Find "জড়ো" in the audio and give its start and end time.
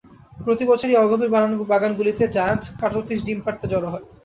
3.71-3.89